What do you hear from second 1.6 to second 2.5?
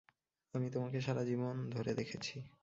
ধরে দেখেছি।